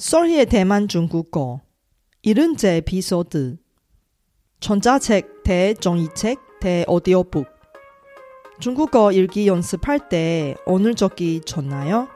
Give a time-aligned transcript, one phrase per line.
[0.00, 1.60] 솔희의 대만 중국어
[2.22, 3.58] 일흔째 에피소드
[4.60, 7.46] 전자책 대 종이책 대 오디오북
[8.60, 12.08] 중국어 읽기 연습할 때 오늘 적기 좋나요?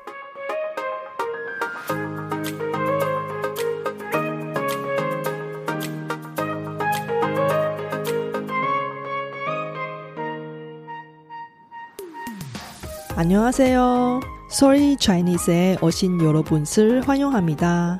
[13.14, 14.33] 안녕하세요.
[14.54, 17.98] 솔희 차이니스에 오신 여러분을 환영합니다.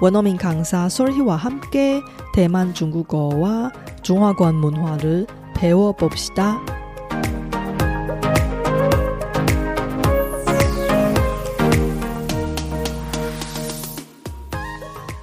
[0.00, 2.02] 원어민 강사 솔희와 함께
[2.34, 3.70] 대만 중국어와
[4.02, 6.60] 중화권 문화를 배워봅시다.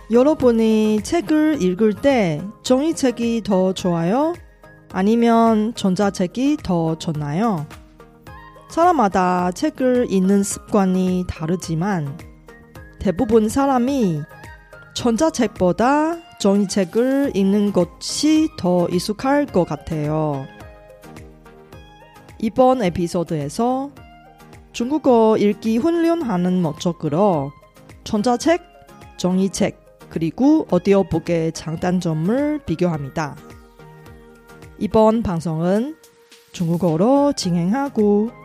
[0.09, 4.33] 여러분이 책을 읽을 때 종이책이 더 좋아요?
[4.93, 7.67] 아니면 전자책이 더 좋나요?
[8.69, 12.17] 사람마다 책을 읽는 습관이 다르지만
[12.99, 14.21] 대부분 사람이
[14.95, 20.45] 전자책보다 종이책을 읽는 것이 더 익숙할 것 같아요.
[22.39, 23.91] 이번 에피소드에서
[24.73, 27.51] 중국어 읽기 훈련하는 목적으로
[28.03, 28.61] 전자책,
[29.17, 33.35] 종이책, 그리고 오디오북의 장단점을 비교합니다.
[34.77, 35.95] 이번 방송은
[36.51, 38.44] 중국어로 진행하고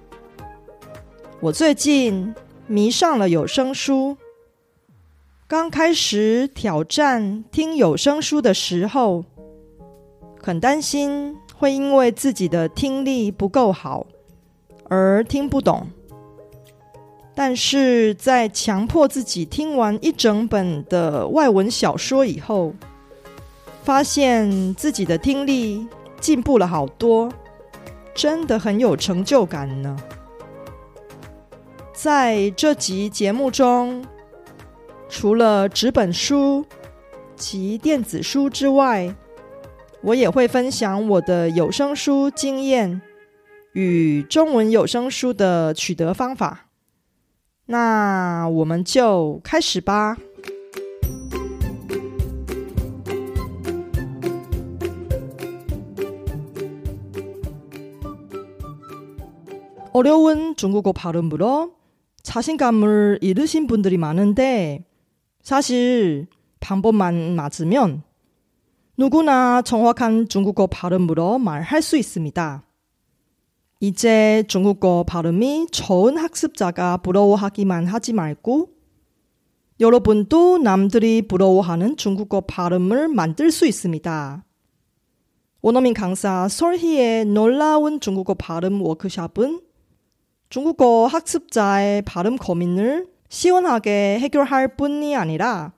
[1.41, 2.35] 我最近
[2.67, 4.15] 迷上了有声书。
[5.47, 9.25] 刚开始挑战听有声书的时候，
[10.39, 14.05] 很担心会因为自己的听力不够好
[14.87, 15.87] 而听不懂。
[17.33, 22.71] 但是在强迫自己听完一整本的外文小说以后，
[23.81, 25.87] 发现自己的听力
[26.19, 27.33] 进步了好多，
[28.13, 29.97] 真的很有成就感呢。
[31.92, 34.04] 在这集节目中，
[35.08, 36.64] 除了纸本书
[37.34, 39.14] 及电子书之外，
[40.02, 43.00] 我也会分享我的有声书经验
[43.72, 46.66] 与中文有声书的取得方法。
[47.66, 50.16] 那我们就开始吧。
[59.92, 61.70] 어려운중국어발음으로
[62.23, 64.85] 자신감을 잃으신 분들이 많은데
[65.41, 66.27] 사실
[66.59, 68.03] 방법만 맞으면
[68.97, 72.63] 누구나 정확한 중국어 발음으로 말할 수 있습니다
[73.83, 78.69] 이제 중국어 발음이 좋은 학습자가 부러워하기만 하지 말고
[79.79, 84.45] 여러분도 남들이 부러워하는 중국어 발음을 만들 수 있습니다.
[85.63, 89.61] 원어민 강사 설희의 놀라운 중국어 발음 워크샵은
[90.51, 95.71] 중국어 학습자의 발음 고민을 시원하게 해결할 뿐이 아니라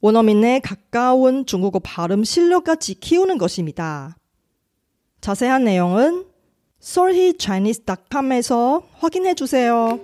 [0.00, 4.16] 원어민의 가까운 중국어 발음 실력까지 키우는 것입니다.
[5.20, 6.24] 자세한 내용은
[6.80, 9.98] solhichinese.com에서 확인해 주세요.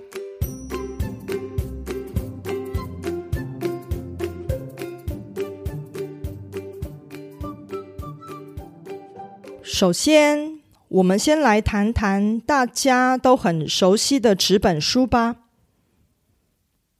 [9.62, 10.55] 首先，
[10.88, 15.36] 我们先来谈谈大家都很熟悉的纸本书吧。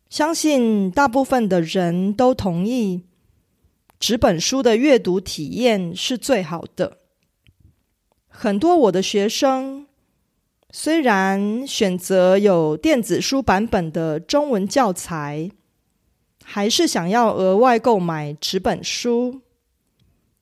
[0.09, 3.05] 相信大部分的人都同意，
[4.01, 6.99] 纸本书的阅读体验是最好的。
[8.29, 9.87] 很多我的学生
[10.71, 15.51] 虽然选择有电子书版本的中文教材，
[16.45, 19.41] 还是想要额外购买纸本书，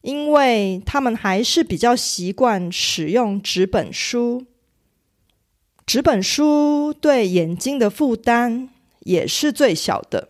[0.04, 4.44] 因为他们还是比较习惯使用纸本书。
[5.86, 8.68] 纸本书对眼睛的负担
[9.00, 10.28] 也是最小的。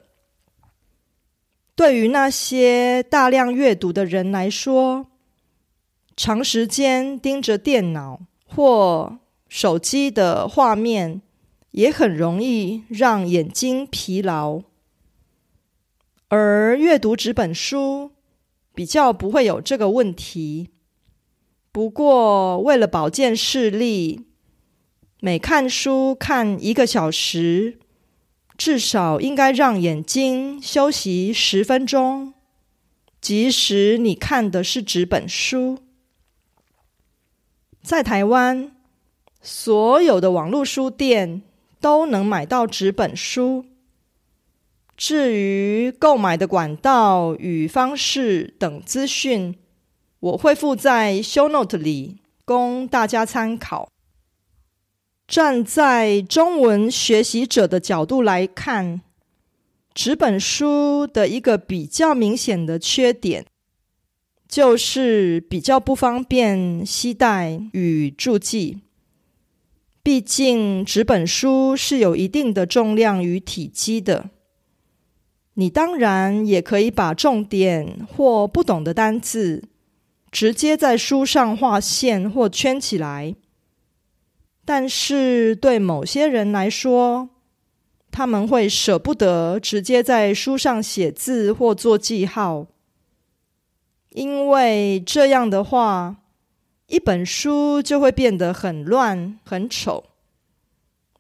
[1.75, 5.09] 对于那些大量阅读的人来说，
[6.17, 9.19] 长时间盯着电脑或
[9.49, 11.21] 手机的画面，
[11.73, 14.63] 也很容易让眼睛疲劳。
[16.29, 18.13] 而阅读纸本书
[18.75, 20.71] 比较不会有这个问题。
[21.71, 24.27] 不过，为了保健视力，
[25.21, 27.79] 每看书看一个小时，
[28.57, 32.35] 至少应该让眼睛休息十分钟，
[33.21, 35.79] 即使你看的是纸本书。
[37.83, 38.71] 在台湾，
[39.43, 41.43] 所有的网络书店
[41.81, 43.67] 都能买到纸本书。
[44.97, 49.57] 至于购买的管道与方式等资讯，
[50.21, 53.89] 我会附在 Show Note 里，供大家参考。
[55.27, 59.01] 站在中文学习者的角度来看，
[59.93, 63.47] 纸本书的一个比较明显的缺点，
[64.47, 68.83] 就是比较不方便携带与注记。
[70.03, 74.31] 毕竟纸本书是有一定的重量与体积的。
[75.55, 79.65] 你当然也可以把重点或不懂的单字
[80.31, 83.37] 直接在书上画线或圈起来，
[84.65, 87.29] 但是对某些人来说，
[88.11, 92.67] 他们会舍不得直接在书上写字或做记号，
[94.11, 96.17] 因为这样的话，
[96.89, 100.05] 一本书就会变得很乱、很丑。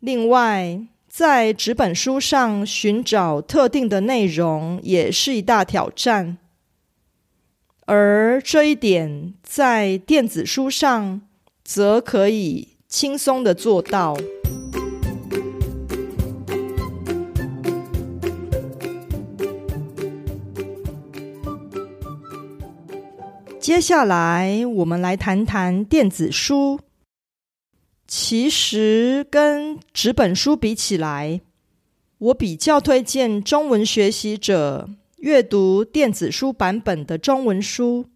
[0.01, 0.81] 另外，
[1.17, 6.39] 在纸本书上寻找特定的内容也是一大挑战，
[7.87, 11.21] 而这一点在电子书上
[11.63, 14.17] 则可以轻松的做到。
[23.61, 26.81] 接下来，我们来谈谈电子书。
[28.17, 31.41] 其实跟纸本书比起来，
[32.19, 38.07] 我比较推荐中文学习者阅读电子书版本的中文书，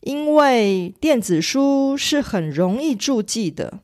[0.00, 3.78] 因为电子书是很容易注记的，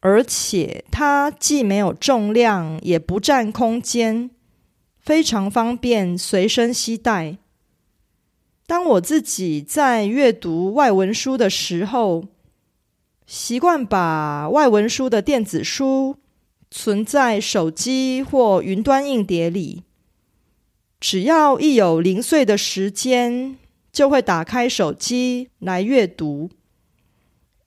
[0.00, 4.30] 而且它既没有重量，也不占空间，
[4.98, 7.38] 非常方便随身携带。
[8.66, 12.24] 当我自己在阅读外文书的时候，
[13.26, 16.16] 习惯把外文书的电子书
[16.70, 19.82] 存在手机或云端硬碟里，
[21.00, 23.56] 只要一有零碎的时间，
[23.92, 26.50] 就会打开手机来阅读。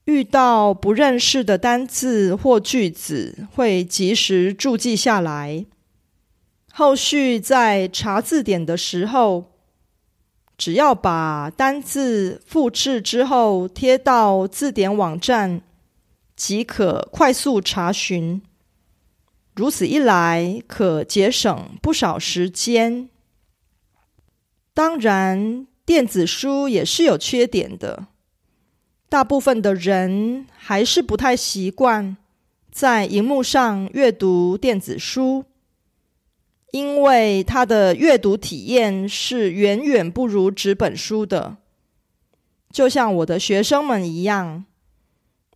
[0.06, 5.66] 遇到不认识的单字或句子，会及时注记下来，
[6.72, 9.52] 后续在查字典的时候。
[10.60, 15.62] 只要把单字复制之后贴到字典网站，
[16.36, 18.42] 即可快速查询。
[19.56, 23.10] 如此一来，可节省不少时间。
[24.74, 28.08] 当然，电子书也是有缺点的。
[29.08, 32.18] 大部分的人还是不太习惯
[32.70, 35.46] 在荧幕上阅读电子书。
[36.72, 41.58] 因为他的阅读体验是远远不如纸本书的，
[42.72, 44.66] 就像我的学生们一样，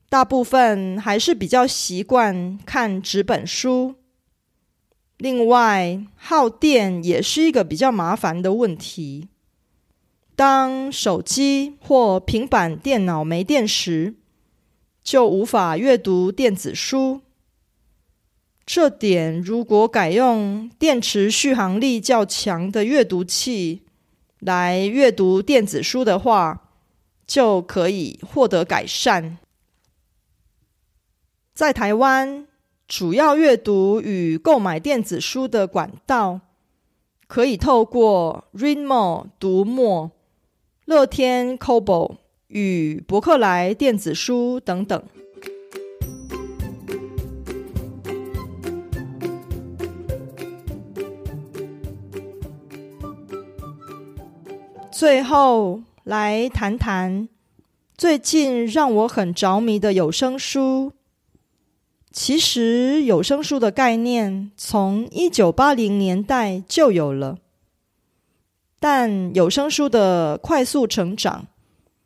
[0.09, 3.95] 大部分还是比较习惯看纸本书。
[5.17, 9.29] 另外，耗电也是一个比较麻烦的问题。
[10.35, 14.15] 当手机或平板电脑没电时，
[15.03, 17.21] 就无法阅读电子书。
[18.65, 23.83] 这点如果改用电池续航力较强的阅读器
[24.39, 26.61] 来阅读电子书的话，
[27.27, 29.37] 就可以获得改善。
[31.53, 32.47] 在台湾，
[32.87, 36.41] 主要阅读与购买电子书的管道，
[37.27, 40.11] 可以透过 Readmo 读墨、
[40.85, 42.17] 乐天 Kobo
[42.47, 45.03] 与博客来电子书等等。
[54.93, 57.27] 最后来谈谈
[57.97, 60.93] 最近让我很着迷的有声书。
[62.11, 67.39] 其实有声书的概念从一九八零年代就有了，
[68.79, 71.47] 但有声书的快速成长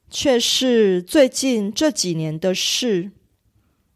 [0.09, 3.11] 却是最近这几年的事。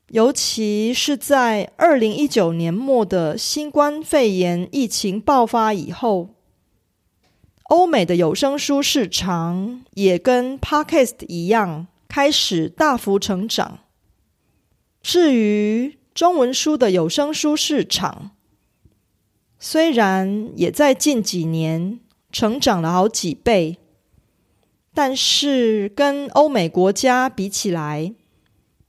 [0.09, 6.31] 尤其是在二零一九年末的新冠肺炎疫情爆发以后。
[7.71, 13.79] 欧美的有声书市场也跟 Podcast 一样开始大幅成长。
[15.01, 18.31] 至于中文书的有声书市场，
[19.57, 23.77] 虽然也在近几年成长了好几倍，
[24.93, 28.13] 但是跟欧美国家比起来，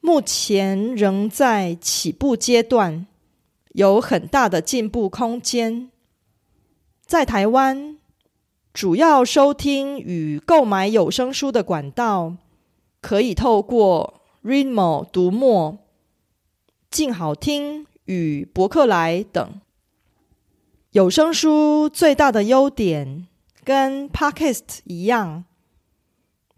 [0.01, 3.07] 目前仍在起步阶段，
[3.75, 5.89] 有很大的进步空间。
[7.07, 7.99] 在台湾，
[8.73, 12.37] 主要收听与购买有声书的管道，
[13.03, 15.79] 可以透过 Readmo 读墨、
[16.91, 19.61] 静好听与博客来等。
[20.93, 23.27] 有声书最大的优点，
[23.63, 25.45] 跟 Podcast 一样。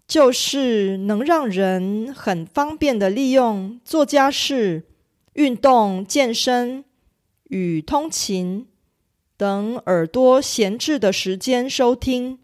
[0.07, 4.85] 就是能让人很方便的利用做家事、
[5.33, 6.85] 运动、健身
[7.49, 8.67] 与通勤
[9.37, 12.39] 等耳朵闲置的时间收听，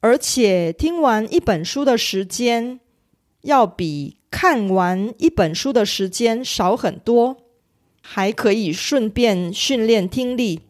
[0.00, 2.80] 而且听完一本书的时间
[3.42, 7.36] 要比看完一本书的时间少很多，
[8.00, 10.60] 还可以顺便训练听力。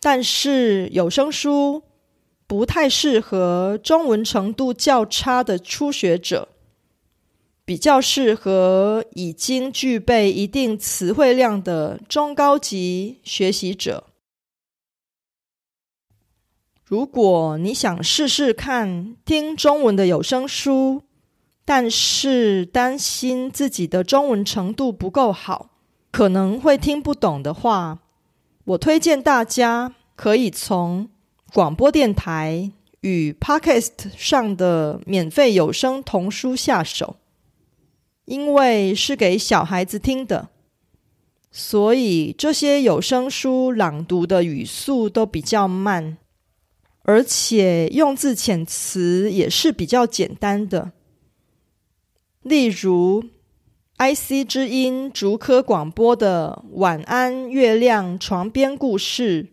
[0.00, 1.82] 但是有声书。
[2.48, 6.46] 不太适合中文程度较差的初学者，
[7.66, 14.04] 比较适合已经具备一定词汇量的中高级学习者。
[16.84, 21.02] 如果你想试试看听中文的有声书，
[21.64, 25.68] 但是担心自己的中文程度不够好，
[26.10, 27.98] 可能会听不懂的话，
[28.64, 31.10] 我推荐大家可以从。
[31.52, 37.16] 广播电台与 Podcast 上的免费有声童书下手，
[38.26, 40.50] 因为是给小孩子听的，
[41.50, 46.18] 所以这些有声书朗读的语速都比较慢，
[47.02, 50.92] 而且用字遣词也是比较简单的。
[52.42, 53.24] 例如
[53.98, 59.44] ，IC 之音竹科广播的《晚安月亮床边故事》。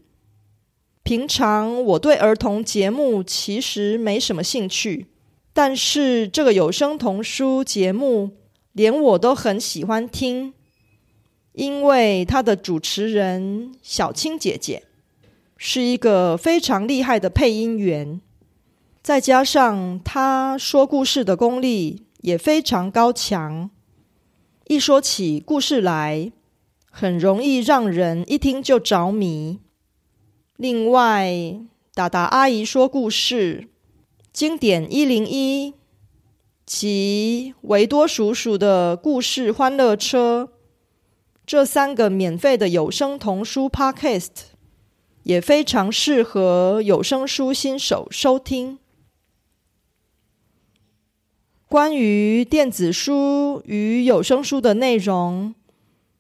[1.03, 5.07] 平常我对儿童节目其实没什么兴趣，
[5.53, 8.31] 但是这个有声童书节目
[8.73, 10.53] 连我都很喜欢听，
[11.53, 14.83] 因为他的主持人小青姐姐
[15.55, 18.19] 是一个非常厉害的配音员，
[19.01, 23.69] 再加上她说故事的功力也非常高强，
[24.67, 26.31] 一说起故事来，
[26.89, 29.59] 很容易让人一听就着迷。
[30.57, 31.59] 另外，
[31.93, 33.67] 达达阿姨说故事、
[34.31, 35.73] 经典一零一
[36.65, 40.53] 及维多叔叔的故事欢乐车
[41.45, 44.29] 这三个免费的有声童书 Podcast
[45.23, 48.79] 也非常适合有声书新手收听。
[51.67, 55.55] 关于电子书与有声书的内容，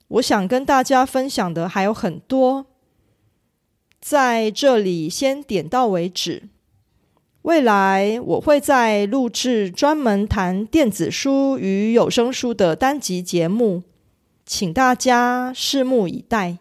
[0.07, 2.65] 我想跟大家分享的还有很多。
[4.01, 6.49] 在这里先点到为止。
[7.42, 13.82] 未来我会再录制专门谈电子书与有声书的单集节目，
[14.44, 16.58] 请大家拭目以待。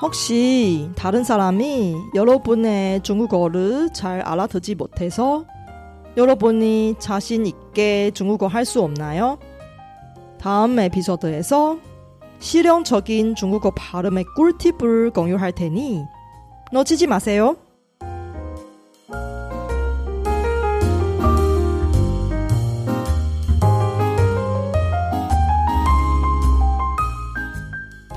[0.00, 5.44] 혹시 다른 사람이 여러분의 중국어를 잘 알아듣지 못해서
[6.16, 9.38] 여러분이 자신 있게 중국어 할 수 없나요?
[10.38, 11.78] 다음 에피소드에서
[12.38, 16.02] 실용적인 중국어 발음의 꿀팁을 공유할 테니
[16.72, 17.56] 놓치지 마세요.